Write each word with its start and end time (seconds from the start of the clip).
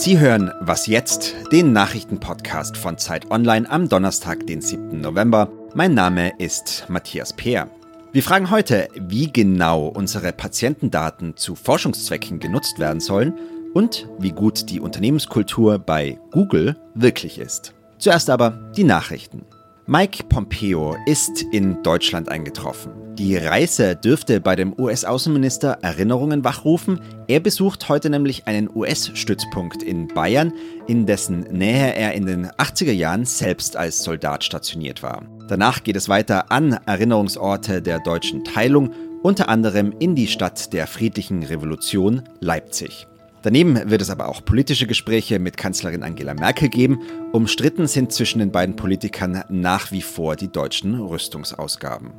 Sie 0.00 0.18
hören 0.18 0.50
Was 0.60 0.86
jetzt, 0.86 1.34
den 1.52 1.74
Nachrichtenpodcast 1.74 2.78
von 2.78 2.96
Zeit 2.96 3.30
Online 3.30 3.70
am 3.70 3.86
Donnerstag, 3.86 4.46
den 4.46 4.62
7. 4.62 4.98
November. 4.98 5.52
Mein 5.74 5.92
Name 5.92 6.32
ist 6.38 6.86
Matthias 6.88 7.34
Peer. 7.34 7.68
Wir 8.10 8.22
fragen 8.22 8.50
heute, 8.50 8.88
wie 8.94 9.30
genau 9.30 9.88
unsere 9.88 10.32
Patientendaten 10.32 11.36
zu 11.36 11.54
Forschungszwecken 11.54 12.40
genutzt 12.40 12.78
werden 12.78 13.00
sollen 13.00 13.34
und 13.74 14.08
wie 14.18 14.32
gut 14.32 14.70
die 14.70 14.80
Unternehmenskultur 14.80 15.78
bei 15.78 16.18
Google 16.30 16.78
wirklich 16.94 17.38
ist. 17.38 17.74
Zuerst 17.98 18.30
aber 18.30 18.72
die 18.74 18.84
Nachrichten. 18.84 19.44
Mike 19.86 20.24
Pompeo 20.28 20.96
ist 21.06 21.42
in 21.52 21.82
Deutschland 21.82 22.28
eingetroffen. 22.28 22.92
Die 23.16 23.36
Reise 23.36 23.96
dürfte 23.96 24.40
bei 24.40 24.54
dem 24.56 24.72
US-Außenminister 24.78 25.78
Erinnerungen 25.82 26.44
wachrufen. 26.44 27.00
Er 27.28 27.40
besucht 27.40 27.88
heute 27.88 28.08
nämlich 28.08 28.46
einen 28.46 28.70
US-Stützpunkt 28.74 29.82
in 29.82 30.08
Bayern, 30.08 30.52
in 30.86 31.06
dessen 31.06 31.40
Nähe 31.40 31.94
er 31.94 32.14
in 32.14 32.26
den 32.26 32.46
80er 32.46 32.92
Jahren 32.92 33.24
selbst 33.24 33.76
als 33.76 34.02
Soldat 34.02 34.44
stationiert 34.44 35.02
war. 35.02 35.24
Danach 35.48 35.82
geht 35.82 35.96
es 35.96 36.08
weiter 36.08 36.52
an 36.52 36.78
Erinnerungsorte 36.86 37.82
der 37.82 37.98
deutschen 37.98 38.44
Teilung, 38.44 38.92
unter 39.22 39.48
anderem 39.48 39.92
in 39.98 40.14
die 40.14 40.28
Stadt 40.28 40.72
der 40.72 40.86
friedlichen 40.86 41.42
Revolution 41.42 42.22
Leipzig. 42.40 43.06
Daneben 43.42 43.90
wird 43.90 44.02
es 44.02 44.10
aber 44.10 44.28
auch 44.28 44.44
politische 44.44 44.86
Gespräche 44.86 45.38
mit 45.38 45.56
Kanzlerin 45.56 46.02
Angela 46.02 46.34
Merkel 46.34 46.68
geben. 46.68 47.00
Umstritten 47.32 47.86
sind 47.86 48.12
zwischen 48.12 48.40
den 48.40 48.52
beiden 48.52 48.76
Politikern 48.76 49.44
nach 49.48 49.92
wie 49.92 50.02
vor 50.02 50.36
die 50.36 50.48
deutschen 50.48 50.94
Rüstungsausgaben. 51.00 52.12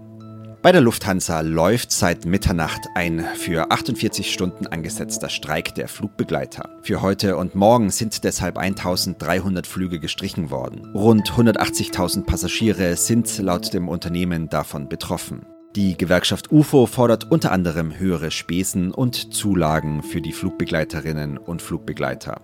Bei 0.63 0.71
der 0.71 0.81
Lufthansa 0.81 1.41
läuft 1.41 1.91
seit 1.91 2.25
Mitternacht 2.25 2.81
ein 2.94 3.25
für 3.35 3.71
48 3.71 4.31
Stunden 4.31 4.67
angesetzter 4.67 5.30
Streik 5.30 5.73
der 5.73 5.88
Flugbegleiter. 5.88 6.69
Für 6.83 7.02
heute 7.02 7.38
und 7.38 7.56
morgen 7.56 7.89
sind 7.89 8.23
deshalb 8.23 8.59
1300 8.59 9.66
Flüge 9.66 10.00
gestrichen 10.00 10.52
worden. 10.52 10.91
Rund 10.94 11.31
180.000 11.31 12.25
Passagiere 12.25 12.95
sind 12.95 13.35
laut 13.39 13.73
dem 13.73 13.89
Unternehmen 13.89 14.50
davon 14.50 14.88
betroffen. 14.88 15.47
Die 15.75 15.97
Gewerkschaft 15.97 16.52
UFO 16.52 16.86
fordert 16.86 17.31
unter 17.31 17.53
anderem 17.53 17.97
höhere 17.97 18.30
Spesen 18.30 18.94
und 18.94 19.33
Zulagen 19.33 20.03
für 20.03 20.22
die 20.22 20.33
Flugbegleiterinnen 20.33 21.38
und 21.38 21.61
Flugbegleiter. 21.61 22.41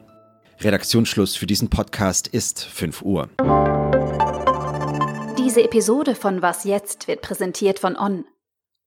Redaktionsschluss 0.61 1.35
für 1.35 1.45
diesen 1.45 1.69
Podcast 1.69 2.29
ist 2.29 2.63
5 2.63 3.01
Uhr. 3.01 3.27
Diese 5.37 5.61
Episode 5.61 6.15
von 6.15 6.41
Was 6.41 6.63
jetzt 6.63 7.09
wird 7.09 7.21
präsentiert 7.21 7.79
von 7.79 7.97
On. 7.97 8.23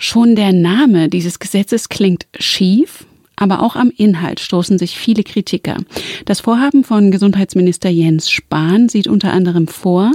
Schon 0.00 0.36
der 0.36 0.54
Name 0.54 1.10
dieses 1.10 1.38
Gesetzes 1.38 1.90
klingt 1.90 2.26
schief 2.38 3.04
aber 3.38 3.62
auch 3.62 3.76
am 3.76 3.90
Inhalt 3.96 4.40
stoßen 4.40 4.78
sich 4.78 4.98
viele 4.98 5.22
Kritiker. 5.22 5.78
Das 6.24 6.40
Vorhaben 6.40 6.84
von 6.84 7.10
Gesundheitsminister 7.10 7.88
Jens 7.88 8.30
Spahn 8.30 8.88
sieht 8.88 9.06
unter 9.06 9.32
anderem 9.32 9.68
vor, 9.68 10.12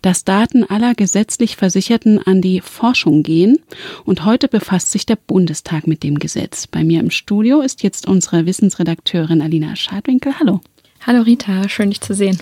dass 0.00 0.24
Daten 0.24 0.64
aller 0.64 0.94
gesetzlich 0.94 1.56
Versicherten 1.56 2.18
an 2.18 2.40
die 2.40 2.60
Forschung 2.60 3.22
gehen. 3.22 3.58
Und 4.04 4.24
heute 4.24 4.48
befasst 4.48 4.90
sich 4.90 5.06
der 5.06 5.16
Bundestag 5.16 5.86
mit 5.86 6.02
dem 6.02 6.18
Gesetz. 6.18 6.66
Bei 6.66 6.82
mir 6.82 7.00
im 7.00 7.10
Studio 7.10 7.60
ist 7.60 7.82
jetzt 7.82 8.08
unsere 8.08 8.46
Wissensredakteurin 8.46 9.42
Alina 9.42 9.76
Schadwinkel. 9.76 10.38
Hallo. 10.40 10.60
Hallo 11.04 11.22
Rita, 11.22 11.68
schön 11.68 11.90
dich 11.90 12.00
zu 12.00 12.14
sehen. 12.14 12.38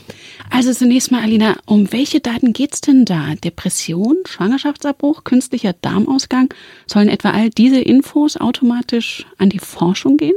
Also 0.51 0.75
zunächst 0.75 1.11
mal, 1.11 1.23
Alina, 1.23 1.57
um 1.65 1.91
welche 1.93 2.21
Daten 2.21 2.53
geht's 2.53 2.83
denn 2.83 3.07
da? 3.07 3.35
Depression, 3.43 4.19
Schwangerschaftsabbruch, 4.27 5.25
künstlicher 5.25 5.73
Darmausgang? 5.73 6.53
Sollen 6.87 7.09
etwa 7.09 7.31
all 7.31 7.49
diese 7.49 7.81
Infos 7.81 8.37
automatisch 8.37 9.25
an 9.39 9.49
die 9.49 9.61
Forschung 9.61 10.19
gehen? 10.19 10.35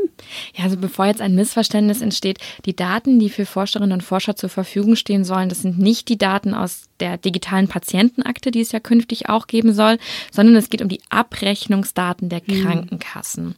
Ja, 0.55 0.63
also 0.63 0.77
bevor 0.77 1.07
jetzt 1.07 1.19
ein 1.19 1.35
Missverständnis 1.35 1.99
entsteht, 1.99 2.37
die 2.65 2.77
Daten, 2.77 3.19
die 3.19 3.29
für 3.29 3.45
Forscherinnen 3.45 3.91
und 3.91 4.03
Forscher 4.03 4.37
zur 4.37 4.47
Verfügung 4.47 4.95
stehen 4.95 5.25
sollen, 5.25 5.49
das 5.49 5.63
sind 5.63 5.77
nicht 5.77 6.07
die 6.07 6.17
Daten 6.17 6.53
aus 6.53 6.83
der 7.03 7.17
digitalen 7.17 7.67
Patientenakte, 7.67 8.49
die 8.49 8.61
es 8.61 8.71
ja 8.71 8.79
künftig 8.79 9.27
auch 9.27 9.47
geben 9.47 9.73
soll, 9.73 9.97
sondern 10.31 10.55
es 10.55 10.69
geht 10.69 10.81
um 10.81 10.87
die 10.87 11.01
Abrechnungsdaten 11.09 12.29
der 12.29 12.39
hm. 12.45 12.63
Krankenkassen. 12.63 13.55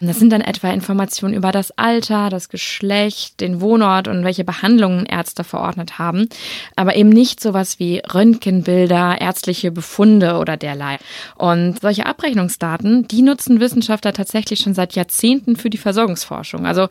Und 0.00 0.06
das 0.06 0.20
sind 0.20 0.30
dann 0.30 0.40
etwa 0.40 0.70
Informationen 0.70 1.34
über 1.34 1.50
das 1.50 1.72
Alter, 1.72 2.30
das 2.30 2.48
Geschlecht, 2.48 3.40
den 3.40 3.60
Wohnort 3.60 4.06
und 4.06 4.22
welche 4.22 4.44
Behandlungen 4.44 5.06
Ärzte 5.06 5.42
verordnet 5.42 5.98
haben, 5.98 6.28
aber 6.76 6.94
eben 6.94 7.08
nicht 7.08 7.40
sowas 7.40 7.80
wie 7.80 7.98
Röntgenbilder, 7.98 9.20
ärztliche 9.20 9.72
Befunde 9.72 10.38
oder 10.38 10.56
derlei. 10.56 10.98
Und 11.34 11.80
solche 11.80 12.06
Abrechnungsdaten, 12.06 13.08
die 13.08 13.22
nutzen 13.22 13.58
Wissenschaftler 13.58 14.12
tatsächlich 14.12 14.60
schon 14.60 14.74
seit 14.74 14.94
Jahrzehnten 14.94 15.56
für 15.56 15.68
die 15.68 15.78
Versorgungsforschung. 15.78 16.64
Also 16.64 16.88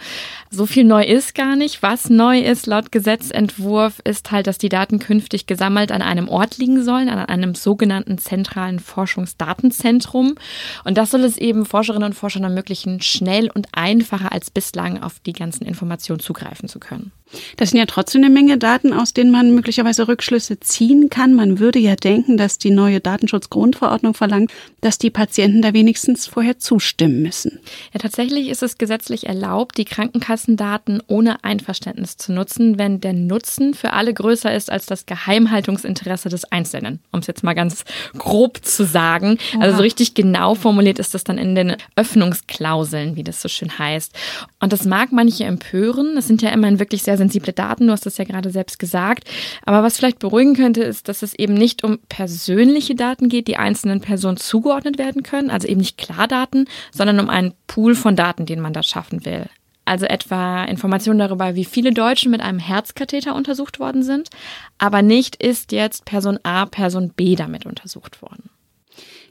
so 0.50 0.66
viel 0.66 0.84
neu 0.84 1.06
ist 1.06 1.34
gar 1.34 1.56
nicht. 1.56 1.81
Was 1.81 2.09
neu 2.09 2.40
ist 2.40 2.68
laut 2.68 2.92
Gesetzentwurf 2.92 4.02
ist 4.03 4.31
halt, 4.31 4.47
dass 4.47 4.58
die 4.58 4.68
Daten 4.68 5.00
künftig 5.00 5.46
gesammelt 5.46 5.93
an 5.94 6.02
einem 6.02 6.28
Ort 6.28 6.58
liegen 6.58 6.84
sollen, 6.84 7.09
an 7.09 7.20
einem 7.20 7.56
sogenannten 7.56 8.18
zentralen 8.18 8.80
Forschungsdatenzentrum. 8.80 10.36
Und 10.84 10.98
das 10.98 11.12
soll 11.12 11.22
es 11.22 11.38
eben 11.38 11.66
Forscherinnen 11.66 12.08
und 12.09 12.14
Forschern 12.14 12.44
ermöglichen, 12.44 13.02
schnell 13.02 13.50
und 13.54 13.68
einfacher 13.72 14.31
als 14.31 14.52
bislang 14.52 15.02
auf 15.02 15.20
die 15.20 15.34
ganzen 15.34 15.66
Informationen 15.66 16.20
zugreifen 16.20 16.68
zu 16.68 16.80
können. 16.80 17.12
Das 17.58 17.72
sind 17.72 17.80
ja 17.80 17.86
trotzdem 17.86 18.24
eine 18.24 18.34
Menge 18.34 18.58
Daten, 18.58 18.94
aus 18.94 19.14
denen 19.14 19.32
man 19.32 19.54
möglicherweise 19.54 20.08
Rückschlüsse 20.08 20.60
ziehen 20.60 21.10
kann. 21.10 21.34
Man 21.34 21.60
würde 21.60 21.80
ja 21.80 21.96
denken, 21.96 22.38
dass 22.38 22.58
die 22.58 22.72
neue 22.72 23.00
Datenschutzgrundverordnung 23.00 24.14
verlangt, 24.14 24.52
dass 24.82 24.98
die 24.98 25.10
Patienten 25.10 25.62
da 25.62 25.74
wenigstens 25.74 26.28
vorher 26.28 26.60
zustimmen 26.60 27.22
müssen. 27.22 27.60
Ja, 27.94 28.00
tatsächlich 28.00 28.50
ist 28.50 28.64
es 28.64 28.78
gesetzlich 28.78 29.28
erlaubt, 29.28 29.78
die 29.78 29.86
Krankenkassendaten 29.86 31.02
ohne 31.08 31.44
Einverständnis 31.44 32.18
zu 32.18 32.34
nutzen, 32.34 32.78
wenn 32.78 33.02
der 33.02 33.14
Nutzen 33.14 33.74
für 33.74 33.94
alle 33.94 34.14
größer 34.14 34.54
ist 34.54 34.72
als 34.72 34.86
das 34.86 35.06
Geheimhaltungsinteresse 35.06 36.30
des 36.30 36.46
Einzelnen, 36.46 37.00
um 37.12 37.20
es 37.20 37.28
jetzt 37.28 37.44
mal 37.44 37.54
ganz 37.54 37.86
grob 38.18 38.64
zu 38.64 38.86
sagen. 38.86 39.38
Also 39.60 39.78
so 39.78 39.82
richtig 39.82 40.14
genau 40.14 40.56
formuliert 40.56 41.00
ist 41.00 41.14
das 41.14 41.24
dann 41.24 41.38
in 41.38 41.56
den 41.56 41.76
Öffnungsklauseln, 41.96 43.16
wie 43.16 43.24
das 43.24 43.42
so 43.42 43.50
schön 43.50 43.78
heißt. 43.78 44.14
Und 44.60 44.74
das 44.74 44.86
mag 44.86 45.12
manche 45.12 45.46
empören. 45.46 46.16
Das 46.16 46.28
sind 46.28 46.42
ja 46.42 46.50
immerhin 46.50 46.80
wirklich 46.80 47.04
sehr 47.04 47.18
sensible 47.24 47.54
Daten, 47.54 47.88
du 47.88 47.94
hast 47.94 48.06
das 48.06 48.18
ja 48.18 48.26
gerade 48.26 48.50
selbst 48.50 48.80
gesagt. 48.80 49.30
Aber 49.66 49.84
was 49.84 49.98
vielleicht 49.98 50.20
beruhigen 50.20 50.56
könnte, 50.56 50.84
ist, 50.84 51.08
dass 51.08 51.22
es 51.22 51.34
eben 51.34 51.54
nicht 51.54 51.84
um 51.84 52.00
persönliche 52.10 52.96
Daten 52.96 53.30
geht, 53.30 53.48
die 53.48 53.58
einzelnen 53.58 54.02
Personen 54.02 54.38
zugeordnet 54.38 54.98
werden 54.98 55.24
können, 55.24 55.50
also 55.50 55.68
eben 55.68 55.80
nicht 55.80 55.98
Klardaten, 55.98 56.68
sondern 56.92 57.20
um 57.20 57.30
einen 57.30 57.54
Pool 57.68 57.96
von 57.96 58.16
Daten, 58.16 58.46
den 58.46 58.60
man 58.60 58.74
da 58.74 58.84
schaffen 58.84 59.26
will. 59.26 59.46
Also 59.86 60.06
etwa 60.06 60.64
Informationen 60.64 61.20
darüber, 61.20 61.56
wie 61.56 61.66
viele 61.66 61.92
Deutsche 61.92 62.30
mit 62.30 62.42
einem 62.42 62.60
Herzkatheter 62.60 63.36
untersucht 63.36 63.80
worden 63.80 64.04
sind, 64.04 64.30
aber 64.78 65.02
nicht 65.02 65.36
ist 65.44 65.72
jetzt 65.74 66.06
Person 66.06 66.40
A, 66.44 66.66
Person 66.66 67.10
B 67.10 67.36
damit 67.36 67.66
untersucht 67.66 68.22
worden. 68.22 68.50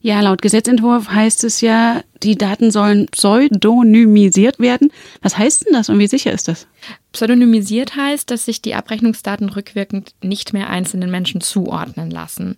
Ja, 0.05 0.21
laut 0.21 0.43
Gesetzentwurf 0.43 1.09
heißt 1.09 1.45
es 1.45 1.61
ja, 1.61 2.03
die 2.25 2.37
Daten 2.37 2.73
sollen 2.73 3.07
pseudonymisiert 3.07 4.59
werden. 4.59 4.91
Was 5.23 5.39
heißt 5.39 5.67
denn 5.67 5.75
das 5.75 5.89
und 5.89 5.99
wie 6.01 6.09
sicher 6.09 6.33
ist 6.33 6.49
das? 6.49 6.67
Pseudonymisiert 7.13 7.97
heißt, 7.97 8.31
dass 8.31 8.47
sich 8.47 8.63
die 8.63 8.75
Abrechnungsdaten 8.75 9.49
rückwirkend 9.49 10.15
nicht 10.23 10.53
mehr 10.53 10.71
einzelnen 10.71 11.11
Menschen 11.11 11.41
zuordnen 11.41 12.11
lassen. 12.11 12.57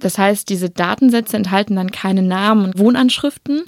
Das 0.00 0.18
heißt, 0.18 0.48
diese 0.48 0.70
Datensätze 0.70 1.36
enthalten 1.36 1.76
dann 1.76 1.90
keine 1.90 2.22
Namen 2.22 2.64
und 2.64 2.78
Wohnanschriften. 2.78 3.62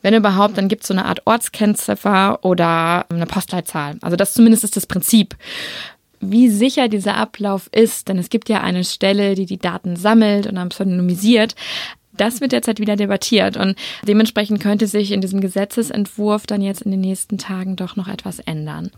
Wenn 0.00 0.14
überhaupt, 0.14 0.56
dann 0.56 0.68
gibt 0.68 0.82
es 0.82 0.88
so 0.88 0.94
eine 0.94 1.04
Art 1.04 1.26
Ortskennziffer 1.26 2.44
oder 2.44 3.06
eine 3.10 3.26
Postleitzahl. 3.26 3.96
Also 4.00 4.16
das 4.16 4.34
zumindest 4.34 4.64
ist 4.64 4.76
das 4.76 4.86
Prinzip 4.86 5.36
wie 6.22 6.48
sicher 6.48 6.88
dieser 6.88 7.16
Ablauf 7.16 7.68
ist, 7.72 8.08
denn 8.08 8.16
es 8.16 8.30
gibt 8.30 8.48
ja 8.48 8.60
eine 8.60 8.84
Stelle, 8.84 9.34
die 9.34 9.44
die 9.44 9.58
Daten 9.58 9.96
sammelt 9.96 10.46
und 10.46 10.54
dann 10.54 10.68
pseudonymisiert, 10.68 11.56
Das 12.16 12.40
wird 12.40 12.52
derzeit 12.52 12.78
wieder 12.78 12.96
debattiert 12.96 13.56
und 13.56 13.76
dementsprechend 14.06 14.60
könnte 14.60 14.86
sich 14.86 15.12
in 15.12 15.20
diesem 15.20 15.40
Gesetzesentwurf 15.40 16.46
dann 16.46 16.60
jetzt 16.60 16.82
in 16.82 16.90
den 16.90 17.00
nächsten 17.00 17.38
Tagen 17.38 17.76
doch 17.76 17.96
noch 17.96 18.08
etwas 18.08 18.38
ändern. 18.38 18.90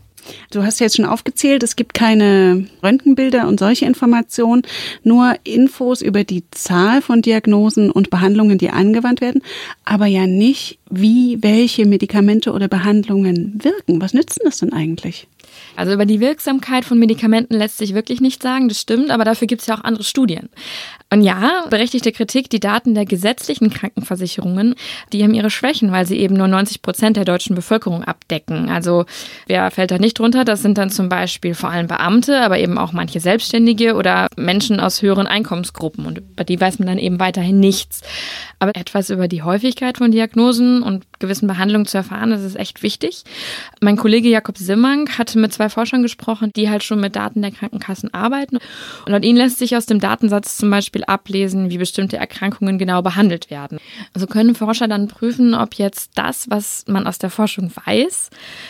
Du 0.51 0.63
hast 0.63 0.79
jetzt 0.79 0.95
schon 0.95 1.05
aufgezählt, 1.05 1.63
es 1.63 1.75
gibt 1.75 1.93
keine 1.93 2.65
Röntgenbilder 2.83 3.47
und 3.47 3.59
solche 3.59 3.85
Informationen, 3.85 4.63
nur 5.03 5.35
Infos 5.43 6.01
über 6.01 6.23
die 6.23 6.43
Zahl 6.51 7.01
von 7.01 7.21
Diagnosen 7.21 7.91
und 7.91 8.09
Behandlungen, 8.09 8.57
die 8.57 8.69
angewandt 8.69 9.21
werden, 9.21 9.43
aber 9.83 10.07
ja 10.07 10.25
nicht, 10.25 10.79
wie 10.89 11.41
welche 11.41 11.85
Medikamente 11.85 12.53
oder 12.53 12.67
Behandlungen 12.67 13.59
wirken. 13.61 14.01
Was 14.01 14.13
nützen 14.13 14.41
das 14.43 14.57
denn 14.57 14.73
eigentlich? 14.73 15.27
Also 15.75 15.93
über 15.93 16.05
die 16.05 16.19
Wirksamkeit 16.19 16.85
von 16.85 16.97
Medikamenten 16.99 17.55
lässt 17.55 17.77
sich 17.77 17.93
wirklich 17.93 18.21
nicht 18.21 18.41
sagen, 18.41 18.67
das 18.67 18.79
stimmt, 18.79 19.11
aber 19.11 19.25
dafür 19.25 19.47
gibt 19.47 19.61
es 19.61 19.67
ja 19.67 19.75
auch 19.75 19.83
andere 19.83 20.03
Studien. 20.03 20.49
Und 21.11 21.21
ja, 21.21 21.65
berechtigte 21.69 22.11
Kritik, 22.11 22.49
die 22.49 22.59
Daten 22.59 22.95
der 22.95 23.05
gesetzlichen 23.05 23.69
Krankenversicherungen, 23.69 24.75
die 25.13 25.23
haben 25.23 25.33
ihre 25.33 25.49
Schwächen, 25.49 25.91
weil 25.91 26.05
sie 26.05 26.17
eben 26.17 26.35
nur 26.35 26.47
90 26.47 26.81
Prozent 26.81 27.15
der 27.17 27.25
deutschen 27.25 27.55
Bevölkerung 27.55 28.03
abdecken. 28.03 28.69
Also 28.69 29.05
wer 29.47 29.69
fällt 29.71 29.91
da 29.91 29.97
nicht 29.97 30.19
drunter? 30.19 30.45
Das 30.45 30.61
sind 30.61 30.77
dann 30.77 30.89
zum 30.89 31.07
Beispiel 31.07 31.53
vor 31.53 31.69
allem 31.69 31.87
Beamte, 31.87 32.41
aber 32.41 32.59
eben 32.59 32.77
auch 32.77 32.91
manche 32.91 33.19
Selbstständige 33.19 33.95
oder 33.95 34.27
Menschen 34.35 34.79
aus 34.79 35.01
höheren 35.01 35.27
Einkommensgruppen. 35.27 36.05
Und 36.05 36.17
über 36.17 36.43
die 36.43 36.59
weiß 36.59 36.79
man 36.79 36.87
dann 36.87 36.97
eben 36.97 37.19
weiterhin 37.19 37.59
nichts. 37.59 38.01
Aber 38.59 38.75
etwas 38.75 39.09
über 39.09 39.27
die 39.27 39.43
Häufigkeit 39.43 39.97
von 39.97 40.11
Diagnosen 40.11 40.81
und 40.81 41.03
gewissen 41.19 41.47
Behandlungen 41.47 41.85
zu 41.85 41.97
erfahren, 41.97 42.29
das 42.29 42.43
ist 42.43 42.55
echt 42.55 42.83
wichtig. 42.83 43.23
Mein 43.81 43.97
Kollege 43.97 44.29
Jakob 44.29 44.57
Simmank 44.57 45.17
hatte 45.17 45.39
mit 45.39 45.53
zwei 45.53 45.69
Forschern 45.69 46.01
gesprochen, 46.01 46.51
die 46.55 46.69
halt 46.69 46.83
schon 46.83 46.99
mit 46.99 47.15
Daten 47.15 47.41
der 47.41 47.51
Krankenkassen 47.51 48.13
arbeiten. 48.13 48.57
Und 49.05 49.11
laut 49.11 49.23
ihnen 49.23 49.37
lässt 49.37 49.59
sich 49.59 49.75
aus 49.75 49.85
dem 49.85 49.99
Datensatz 49.99 50.57
zum 50.57 50.69
Beispiel 50.69 51.03
ablesen, 51.03 51.69
wie 51.69 51.77
bestimmte 51.77 52.17
Erkrankungen 52.17 52.77
genau 52.77 53.01
behandelt 53.01 53.49
werden. 53.49 53.79
Also 54.13 54.27
können 54.27 54.55
Forscher 54.55 54.87
dann 54.87 55.07
prüfen, 55.07 55.53
ob 55.53 55.75
jetzt 55.75 56.11
das, 56.15 56.49
was 56.49 56.85
man 56.87 57.07
aus 57.07 57.17
der 57.17 57.29
Forschung 57.29 57.71
weiß, 57.85 58.29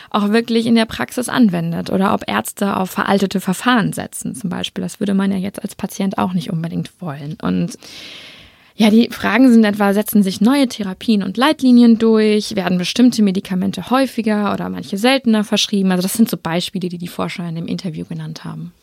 auch 0.10 0.30
wirklich 0.30 0.66
in 0.66 0.76
der 0.76 0.86
Praxis 0.86 1.30
anwendet 1.30 1.90
oder 1.90 2.14
ob 2.14 2.24
Ärzte 2.28 2.78
auf 2.78 2.92
veraltete 2.92 3.42
Verfahren 3.42 3.94
setzen 3.94 4.36
zum 4.36 4.50
Beispiel. 4.50 4.84
Das 4.84 5.00
würde 5.00 5.14
man 5.14 5.32
ja 5.32 5.38
jetzt 5.38 5.62
als 5.62 5.76
Patient 5.76 6.18
auch 6.18 6.34
nicht 6.34 6.52
unbedingt 6.52 6.92
wollen. 7.02 7.38
Und 7.42 7.78
ja, 8.78 8.90
die 8.90 9.08
Fragen 9.10 9.52
sind 9.52 9.64
etwa, 9.64 9.94
setzen 9.94 10.22
sich 10.22 10.42
neue 10.42 10.68
Therapien 10.68 11.24
und 11.24 11.38
Leitlinien 11.38 11.98
durch, 11.98 12.56
werden 12.56 12.78
bestimmte 12.78 13.24
Medikamente 13.24 13.90
häufiger 13.90 14.54
oder 14.54 14.70
manche 14.70 14.98
seltener 14.98 15.46
verschrieben. 15.46 15.92
Also 15.92 16.02
das 16.02 16.14
sind 16.14 16.30
so 16.30 16.36
Beispiele, 16.36 16.90
die 16.90 16.98
die 16.98 17.08
Forscher 17.08 17.48
in 17.48 17.56
dem 17.56 17.68
Interview 17.68 18.04
genannt 18.04 18.44
haben. 18.44 18.74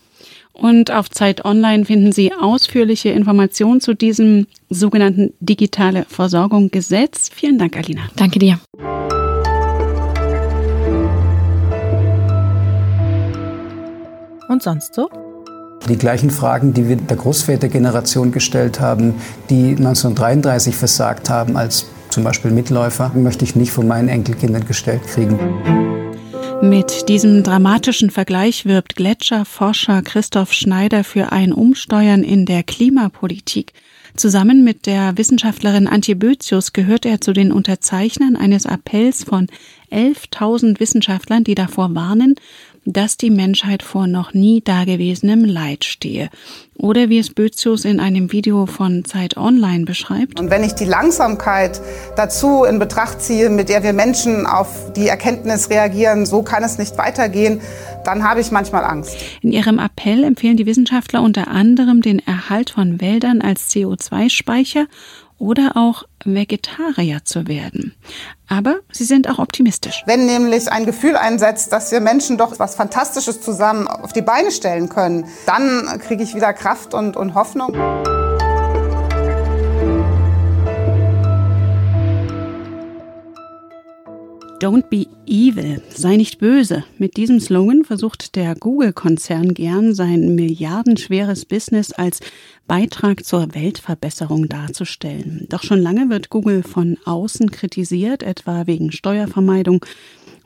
Und 0.55 0.91
auf 0.91 1.11
Zeit 1.11 1.45
Online 1.45 1.85
finden 1.85 2.13
Sie 2.13 2.33
ausführliche 2.33 3.11
Informationen 3.11 3.81
zu 3.81 3.95
diesem 3.95 4.47
sogenannten 4.71 5.35
digitale 5.41 6.07
Versorgung 6.09 6.71
Gesetz. 6.71 7.31
Vielen 7.33 7.59
Dank, 7.59 7.77
Alina. 7.77 8.03
Danke 8.17 8.39
dir. 8.39 8.59
Und 14.49 14.63
sonst 14.63 14.95
so? 14.95 15.09
Die 15.89 15.99
gleichen 15.99 16.31
Fragen, 16.31 16.75
die 16.75 16.89
wir 16.89 16.97
der 16.97 17.17
Großvätergeneration 17.17 18.31
gestellt 18.31 18.81
haben, 18.81 19.15
die 19.51 19.71
1933 19.71 20.77
versagt 20.77 21.29
haben 21.29 21.57
als 21.57 21.87
zum 22.09 22.25
Beispiel 22.25 22.51
Mitläufer, 22.51 23.11
möchte 23.15 23.45
ich 23.45 23.57
nicht 23.57 23.73
von 23.73 23.89
meinen 23.89 24.09
Enkelkindern 24.09 24.67
gestellt 24.67 25.03
kriegen. 25.03 25.39
Mit 26.63 27.09
diesem 27.09 27.43
dramatischen 27.43 28.11
Vergleich 28.11 28.65
wirbt 28.65 28.95
Gletscherforscher 28.95 30.03
Christoph 30.03 30.53
Schneider 30.53 31.03
für 31.03 31.33
ein 31.33 31.53
Umsteuern 31.53 32.23
in 32.23 32.47
der 32.47 32.63
Klimapolitik. 32.63 33.73
Zusammen 34.15 34.63
mit 34.63 34.87
der 34.87 35.17
Wissenschaftlerin 35.17 35.89
Antje 35.89 36.15
Bözius 36.15 36.73
gehört 36.73 37.07
er 37.07 37.21
zu 37.21 37.33
den 37.33 37.51
Unterzeichnern 37.51 38.37
eines 38.37 38.67
Appells 38.67 39.25
von 39.25 39.49
11.000 39.91 40.79
Wissenschaftlern, 40.79 41.45
die 41.45 41.55
davor 41.55 41.95
warnen, 41.95 42.37
dass 42.85 43.17
die 43.17 43.31
Menschheit 43.31 43.83
vor 43.83 44.07
noch 44.07 44.35
nie 44.35 44.61
dagewesenem 44.61 45.45
Leid 45.45 45.85
stehe. 45.85 46.31
Oder 46.77 47.09
wie 47.09 47.19
es 47.19 47.31
Bözius 47.31 47.85
in 47.85 48.01
einem 48.01 48.33
Video 48.33 48.67
von 48.67 49.05
Zeit 49.05 49.37
Online 49.37 49.85
beschreibt. 49.85 50.41
Und 50.41 50.51
wenn 50.51 50.65
ich 50.65 50.73
die 50.73 50.85
Langsamkeit 50.85 51.81
dazu 52.17 52.65
in 52.65 52.79
Betracht 52.79 53.21
ziehe, 53.21 53.51
mit 53.51 53.69
der 53.69 53.83
wir 53.85 53.93
Menschen 53.93 54.47
auf 54.47 54.93
die 54.95 55.07
Erkenntnis 55.07 55.71
reagieren, 55.71 56.27
so 56.27 56.43
kann 56.43 56.65
es 56.65 56.79
nicht 56.79 56.99
weitergehen, 56.99 57.61
dann 58.05 58.25
habe 58.25 58.41
ich 58.41 58.51
manchmal 58.51 58.85
Angst. 58.85 59.17
In 59.43 59.53
ihrem 59.53 59.79
Appell 59.79 60.25
empfehlen 60.25 60.57
die 60.57 60.67
Wissenschaftler 60.67 61.23
unter 61.23 61.49
anderem 61.49 62.03
den 62.03 62.19
Erhalt 62.19 62.71
von 62.71 63.01
Wäldern 63.01 63.43
als 63.43 63.71
CO2-Speicher 63.71 64.87
oder 65.43 65.73
auch 65.75 66.05
Vegetarier 66.25 67.25
zu 67.25 67.49
werden. 67.49 67.97
Aber 68.47 68.77
sie 68.93 69.03
sind 69.03 69.29
auch 69.29 69.41
optimistisch. 69.41 70.05
Wenn 70.07 70.25
nämlich 70.25 70.71
ein 70.71 70.87
Gefühl 70.87 71.17
einsetzt, 71.17 71.73
dass 71.73 71.91
wir 71.91 71.99
Menschen 71.99 72.39
doch 72.39 72.61
was 72.61 72.77
Fantastisches 72.77 73.41
zusammen 73.41 73.89
auf 73.89 74.13
die 74.13 74.23
Beine 74.23 74.53
stellen 74.53 74.89
können, 74.89 75.27
dann 75.45 75.99
kriege 75.99 76.23
ich 76.23 76.37
wieder 76.37 76.53
Kraft 76.53 76.95
und, 76.95 77.17
und 77.17 77.35
Hoffnung. 77.35 77.75
Don't 84.61 84.89
be 84.89 85.09
evil, 85.33 85.81
sei 85.89 86.17
nicht 86.17 86.39
böse. 86.39 86.85
Mit 86.99 87.17
diesem 87.17 87.41
Slogan 87.41 87.85
versucht 87.85 88.37
der 88.37 88.55
Google-Konzern 88.55 89.55
gern 89.55 89.95
sein 89.95 90.35
milliardenschweres 90.35 91.47
Business 91.47 91.93
als 91.93 92.21
Beitrag 92.67 93.25
zur 93.25 93.55
Weltverbesserung 93.55 94.49
darzustellen. 94.51 95.47
Doch 95.49 95.63
schon 95.63 95.81
lange 95.81 96.11
wird 96.11 96.29
Google 96.29 96.63
von 96.63 96.99
außen 97.07 97.51
kritisiert, 97.51 98.23
etwa 98.23 98.67
wegen 98.67 98.93
Steuervermeidung, 98.93 99.85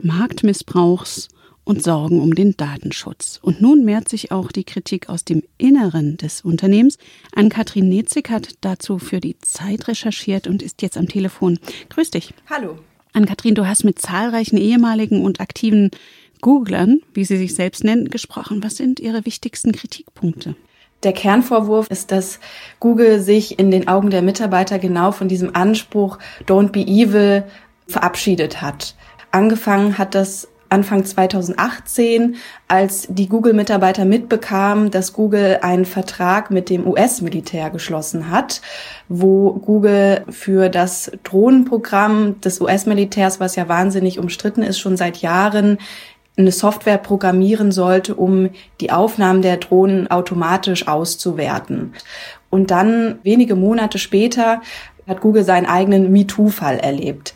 Marktmissbrauchs 0.01 1.27
und 1.65 1.83
Sorgen 1.83 2.21
um 2.21 2.33
den 2.33 2.55
Datenschutz. 2.55 3.39
Und 3.41 3.61
nun 3.61 3.83
mehrt 3.83 4.07
sich 4.07 4.31
auch 4.31 4.53
die 4.53 4.63
Kritik 4.63 5.09
aus 5.09 5.25
dem 5.25 5.43
Inneren 5.57 6.15
des 6.15 6.41
Unternehmens. 6.41 6.97
Ann-Kathrin 7.35 7.89
Netzig 7.89 8.29
hat 8.29 8.55
dazu 8.61 8.99
für 8.99 9.19
die 9.19 9.37
Zeit 9.39 9.89
recherchiert 9.89 10.47
und 10.47 10.63
ist 10.63 10.81
jetzt 10.81 10.97
am 10.97 11.09
Telefon. 11.09 11.59
Grüß 11.89 12.11
dich. 12.11 12.33
Hallo. 12.49 12.77
Ann-Kathrin, 13.17 13.55
du 13.55 13.67
hast 13.67 13.83
mit 13.83 13.99
zahlreichen 13.99 14.57
ehemaligen 14.57 15.25
und 15.25 15.41
aktiven 15.41 15.91
Googlern, 16.39 17.01
wie 17.13 17.25
sie 17.25 17.37
sich 17.37 17.55
selbst 17.55 17.83
nennen, 17.83 18.09
gesprochen. 18.09 18.63
Was 18.63 18.77
sind 18.77 18.99
ihre 18.99 19.25
wichtigsten 19.25 19.71
Kritikpunkte? 19.71 20.55
Der 21.03 21.13
Kernvorwurf 21.13 21.87
ist, 21.89 22.11
dass 22.11 22.39
Google 22.79 23.19
sich 23.19 23.59
in 23.59 23.71
den 23.71 23.87
Augen 23.87 24.09
der 24.09 24.21
Mitarbeiter 24.21 24.79
genau 24.79 25.11
von 25.11 25.27
diesem 25.27 25.55
Anspruch 25.55 26.19
Don't 26.45 26.69
be 26.69 26.81
evil 26.81 27.43
verabschiedet 27.87 28.61
hat. 28.61 28.95
Angefangen 29.31 29.97
hat 29.97 30.15
das 30.15 30.47
Anfang 30.69 31.05
2018, 31.05 32.35
als 32.67 33.07
die 33.09 33.29
Google-Mitarbeiter 33.29 34.05
mitbekamen, 34.05 34.91
dass 34.91 35.13
Google 35.13 35.59
einen 35.61 35.85
Vertrag 35.85 36.51
mit 36.51 36.69
dem 36.69 36.85
US-Militär 36.85 37.69
geschlossen 37.69 38.29
hat, 38.29 38.61
wo 39.07 39.53
Google 39.53 40.23
für 40.29 40.69
das 40.69 41.11
Drohnenprogramm 41.23 42.41
des 42.41 42.59
US-Militärs, 42.59 43.39
was 43.39 43.55
ja 43.55 43.69
wahnsinnig 43.69 44.19
umstritten 44.19 44.63
ist, 44.63 44.79
schon 44.79 44.97
seit 44.97 45.17
Jahren 45.17 45.77
eine 46.37 46.51
Software 46.51 46.99
programmieren 46.99 47.71
sollte, 47.71 48.15
um 48.15 48.49
die 48.79 48.91
Aufnahmen 48.91 49.41
der 49.41 49.57
Drohnen 49.57 50.09
automatisch 50.11 50.87
auszuwerten. 50.87 51.93
Und 52.49 52.71
dann 52.71 53.19
wenige 53.23 53.55
Monate 53.55 53.97
später 53.97 54.61
hat 55.07 55.21
Google 55.21 55.43
seinen 55.43 55.65
eigenen 55.65 56.11
MeToo-Fall 56.11 56.77
erlebt. 56.79 57.33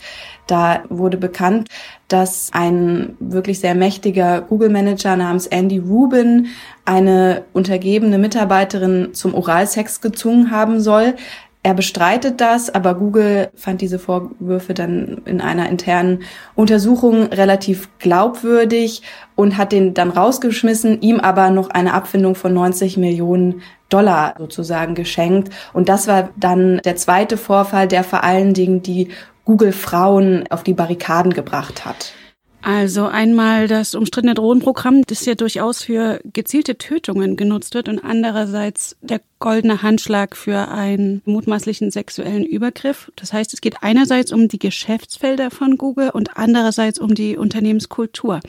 Da 0.51 0.83
wurde 0.89 1.15
bekannt, 1.15 1.69
dass 2.09 2.49
ein 2.51 3.15
wirklich 3.21 3.61
sehr 3.61 3.73
mächtiger 3.73 4.41
Google-Manager 4.41 5.15
namens 5.15 5.47
Andy 5.47 5.77
Rubin 5.77 6.47
eine 6.83 7.43
untergebene 7.53 8.17
Mitarbeiterin 8.17 9.13
zum 9.13 9.33
Oralsex 9.33 10.01
gezwungen 10.01 10.51
haben 10.51 10.81
soll. 10.81 11.15
Er 11.63 11.73
bestreitet 11.73 12.41
das, 12.41 12.69
aber 12.69 12.95
Google 12.95 13.49
fand 13.55 13.79
diese 13.79 13.97
Vorwürfe 13.97 14.73
dann 14.73 15.21
in 15.23 15.39
einer 15.39 15.69
internen 15.69 16.23
Untersuchung 16.53 17.27
relativ 17.27 17.87
glaubwürdig 17.99 19.03
und 19.35 19.57
hat 19.57 19.71
den 19.71 19.93
dann 19.93 20.09
rausgeschmissen, 20.09 20.99
ihm 20.99 21.21
aber 21.21 21.49
noch 21.49 21.69
eine 21.69 21.93
Abfindung 21.93 22.35
von 22.35 22.53
90 22.53 22.97
Millionen 22.97 23.61
Dollar 23.87 24.35
sozusagen 24.37 24.95
geschenkt. 24.95 25.53
Und 25.71 25.87
das 25.87 26.09
war 26.09 26.29
dann 26.35 26.81
der 26.83 26.97
zweite 26.97 27.37
Vorfall, 27.37 27.87
der 27.87 28.03
vor 28.03 28.25
allen 28.25 28.53
Dingen 28.53 28.81
die 28.81 29.09
Google 29.51 29.73
Frauen 29.73 30.45
auf 30.49 30.63
die 30.63 30.73
Barrikaden 30.73 31.33
gebracht 31.33 31.83
hat. 31.83 32.13
Also 32.61 33.07
einmal 33.07 33.67
das 33.67 33.95
umstrittene 33.95 34.33
Drohnenprogramm, 34.33 35.01
das 35.07 35.25
ja 35.25 35.35
durchaus 35.35 35.83
für 35.83 36.21
gezielte 36.23 36.77
Tötungen 36.77 37.35
genutzt 37.35 37.73
wird 37.73 37.89
und 37.89 37.99
andererseits 37.99 38.95
der 39.01 39.19
goldene 39.39 39.81
Handschlag 39.81 40.37
für 40.37 40.69
einen 40.69 41.21
mutmaßlichen 41.25 41.91
sexuellen 41.91 42.45
Übergriff. 42.45 43.11
Das 43.17 43.33
heißt, 43.33 43.53
es 43.53 43.59
geht 43.59 43.83
einerseits 43.83 44.31
um 44.31 44.47
die 44.47 44.59
Geschäftsfelder 44.59 45.51
von 45.51 45.77
Google 45.77 46.11
und 46.11 46.37
andererseits 46.37 46.97
um 46.97 47.13
die 47.13 47.35
Unternehmenskultur. 47.35 48.39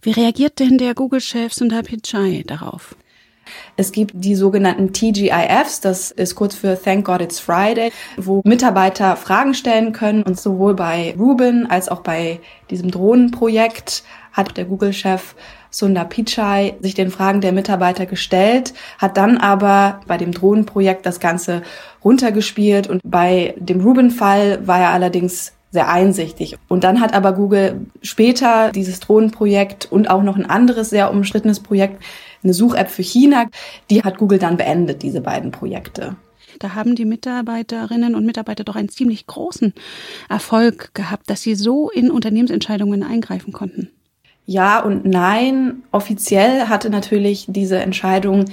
Wie 0.00 0.10
reagiert 0.10 0.58
denn 0.58 0.76
der 0.76 0.94
Google-Chef 0.94 1.52
Sundar 1.52 1.84
Pichai 1.84 2.42
darauf? 2.44 2.96
Es 3.76 3.92
gibt 3.92 4.12
die 4.14 4.34
sogenannten 4.34 4.92
TGIFs, 4.92 5.80
das 5.80 6.10
ist 6.10 6.34
kurz 6.34 6.54
für 6.54 6.80
Thank 6.80 7.06
God 7.06 7.20
It's 7.20 7.40
Friday, 7.40 7.92
wo 8.16 8.42
Mitarbeiter 8.44 9.16
Fragen 9.16 9.54
stellen 9.54 9.92
können 9.92 10.22
und 10.22 10.38
sowohl 10.38 10.74
bei 10.74 11.14
Ruben 11.18 11.70
als 11.70 11.88
auch 11.88 12.00
bei 12.00 12.40
diesem 12.70 12.90
Drohnenprojekt 12.90 14.04
hat 14.32 14.56
der 14.56 14.64
Google-Chef 14.64 15.34
Sundar 15.70 16.04
Pichai 16.04 16.74
sich 16.80 16.94
den 16.94 17.10
Fragen 17.10 17.40
der 17.40 17.52
Mitarbeiter 17.52 18.06
gestellt, 18.06 18.74
hat 18.98 19.16
dann 19.16 19.38
aber 19.38 20.00
bei 20.06 20.18
dem 20.18 20.32
Drohnenprojekt 20.32 21.06
das 21.06 21.18
Ganze 21.18 21.62
runtergespielt 22.04 22.88
und 22.88 23.00
bei 23.04 23.54
dem 23.56 23.80
Ruben-Fall 23.80 24.66
war 24.66 24.80
er 24.80 24.90
allerdings 24.90 25.52
sehr 25.70 25.88
einsichtig. 25.88 26.58
Und 26.68 26.84
dann 26.84 27.00
hat 27.00 27.14
aber 27.14 27.32
Google 27.32 27.86
später 28.02 28.70
dieses 28.72 29.00
Drohnenprojekt 29.00 29.90
und 29.90 30.10
auch 30.10 30.22
noch 30.22 30.36
ein 30.36 30.44
anderes 30.44 30.90
sehr 30.90 31.10
umstrittenes 31.10 31.60
Projekt, 31.60 32.02
eine 32.42 32.54
Such-App 32.54 32.90
für 32.90 33.02
China, 33.02 33.46
die 33.90 34.02
hat 34.02 34.18
Google 34.18 34.38
dann 34.38 34.56
beendet, 34.56 35.02
diese 35.02 35.20
beiden 35.20 35.50
Projekte. 35.50 36.16
Da 36.58 36.74
haben 36.74 36.94
die 36.94 37.04
Mitarbeiterinnen 37.04 38.14
und 38.14 38.26
Mitarbeiter 38.26 38.64
doch 38.64 38.76
einen 38.76 38.88
ziemlich 38.88 39.26
großen 39.26 39.72
Erfolg 40.28 40.94
gehabt, 40.94 41.30
dass 41.30 41.42
sie 41.42 41.54
so 41.54 41.90
in 41.90 42.10
Unternehmensentscheidungen 42.10 43.02
eingreifen 43.02 43.52
konnten. 43.52 43.90
Ja 44.46 44.80
und 44.80 45.04
nein. 45.04 45.82
Offiziell 45.92 46.68
hatte 46.68 46.90
natürlich 46.90 47.46
diese 47.48 47.78
Entscheidung 47.78 48.46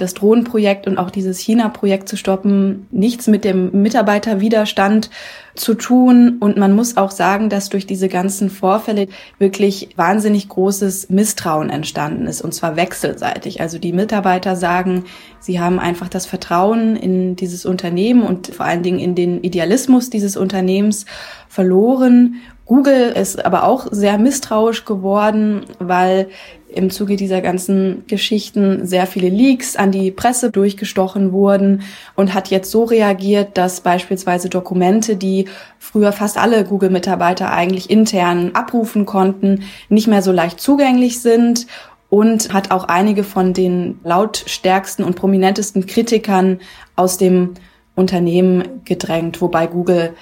das 0.00 0.14
Drohnenprojekt 0.14 0.86
und 0.86 0.98
auch 0.98 1.10
dieses 1.10 1.38
China-Projekt 1.38 2.08
zu 2.08 2.16
stoppen, 2.16 2.86
nichts 2.90 3.26
mit 3.26 3.44
dem 3.44 3.82
Mitarbeiterwiderstand 3.82 5.10
zu 5.54 5.74
tun. 5.74 6.36
Und 6.40 6.56
man 6.56 6.74
muss 6.74 6.96
auch 6.96 7.10
sagen, 7.10 7.50
dass 7.50 7.68
durch 7.68 7.86
diese 7.86 8.08
ganzen 8.08 8.50
Vorfälle 8.50 9.08
wirklich 9.38 9.90
wahnsinnig 9.96 10.48
großes 10.48 11.10
Misstrauen 11.10 11.70
entstanden 11.70 12.26
ist, 12.26 12.40
und 12.40 12.54
zwar 12.54 12.76
wechselseitig. 12.76 13.60
Also 13.60 13.78
die 13.78 13.92
Mitarbeiter 13.92 14.56
sagen, 14.56 15.04
sie 15.40 15.60
haben 15.60 15.78
einfach 15.78 16.08
das 16.08 16.26
Vertrauen 16.26 16.96
in 16.96 17.36
dieses 17.36 17.66
Unternehmen 17.66 18.22
und 18.22 18.48
vor 18.48 18.66
allen 18.66 18.82
Dingen 18.82 19.00
in 19.00 19.14
den 19.14 19.42
Idealismus 19.42 20.10
dieses 20.10 20.36
Unternehmens 20.36 21.06
verloren. 21.48 22.36
Google 22.68 23.12
ist 23.12 23.44
aber 23.46 23.64
auch 23.64 23.86
sehr 23.90 24.18
misstrauisch 24.18 24.84
geworden, 24.84 25.64
weil 25.78 26.28
im 26.68 26.90
Zuge 26.90 27.16
dieser 27.16 27.40
ganzen 27.40 28.04
Geschichten 28.06 28.86
sehr 28.86 29.06
viele 29.06 29.30
Leaks 29.30 29.74
an 29.74 29.90
die 29.90 30.10
Presse 30.10 30.50
durchgestochen 30.50 31.32
wurden 31.32 31.80
und 32.14 32.34
hat 32.34 32.48
jetzt 32.48 32.70
so 32.70 32.84
reagiert, 32.84 33.56
dass 33.56 33.80
beispielsweise 33.80 34.50
Dokumente, 34.50 35.16
die 35.16 35.46
früher 35.78 36.12
fast 36.12 36.36
alle 36.36 36.62
Google-Mitarbeiter 36.64 37.50
eigentlich 37.50 37.88
intern 37.88 38.50
abrufen 38.52 39.06
konnten, 39.06 39.62
nicht 39.88 40.06
mehr 40.06 40.20
so 40.20 40.30
leicht 40.30 40.60
zugänglich 40.60 41.22
sind 41.22 41.66
und 42.10 42.52
hat 42.52 42.70
auch 42.70 42.84
einige 42.84 43.24
von 43.24 43.54
den 43.54 43.98
lautstärksten 44.04 45.06
und 45.06 45.16
prominentesten 45.16 45.86
Kritikern 45.86 46.60
aus 46.96 47.16
dem 47.16 47.54
Unternehmen 47.98 48.84
gedrängt, 48.84 49.40
wobei 49.40 49.66
Google 49.66 50.14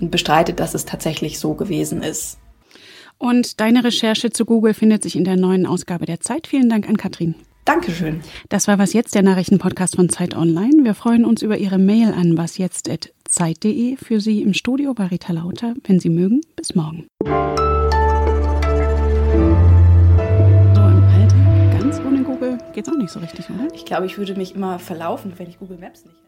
bestreitet, 0.00 0.60
dass 0.60 0.74
es 0.74 0.84
tatsächlich 0.84 1.38
so 1.38 1.54
gewesen 1.54 2.02
ist. 2.02 2.38
Und 3.18 3.60
deine 3.60 3.84
Recherche 3.84 4.30
zu 4.30 4.44
Google 4.44 4.74
findet 4.74 5.02
sich 5.02 5.16
in 5.16 5.24
der 5.24 5.36
neuen 5.36 5.66
Ausgabe 5.66 6.06
der 6.06 6.20
Zeit. 6.20 6.46
Vielen 6.46 6.68
Dank 6.68 6.88
an 6.88 6.96
Katrin. 6.96 7.34
Dankeschön. 7.64 8.20
Das 8.50 8.68
war 8.68 8.78
was 8.78 8.92
jetzt 8.92 9.14
der 9.14 9.22
Nachrichtenpodcast 9.22 9.96
von 9.96 10.10
Zeit 10.10 10.36
Online. 10.36 10.84
Wir 10.84 10.94
freuen 10.94 11.24
uns 11.24 11.40
über 11.40 11.56
Ihre 11.56 11.78
Mail 11.78 12.12
an 12.12 12.36
wasjetzt@zeit.de 12.36 13.96
für 13.96 14.20
Sie 14.20 14.42
im 14.42 14.52
Studio 14.52 14.92
bei 14.92 15.06
Rita 15.06 15.32
Lauter. 15.32 15.74
Wenn 15.84 15.98
Sie 15.98 16.10
mögen, 16.10 16.42
bis 16.56 16.74
morgen. 16.74 17.06
So 17.24 17.30
im 20.80 21.04
Alltag 21.04 21.80
ganz 21.80 21.98
ohne 22.00 22.22
Google 22.22 22.58
geht's 22.74 22.90
auch 22.90 22.98
nicht 22.98 23.10
so 23.10 23.20
richtig, 23.20 23.48
oder? 23.48 23.68
Ich 23.74 23.86
glaube, 23.86 24.04
ich 24.04 24.18
würde 24.18 24.34
mich 24.34 24.54
immer 24.54 24.78
verlaufen, 24.78 25.32
wenn 25.38 25.48
ich 25.48 25.58
Google 25.58 25.78
Maps 25.78 26.04
nicht 26.04 26.23